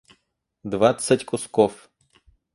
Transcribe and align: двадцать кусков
двадцать 0.63 1.25
кусков 1.27 1.91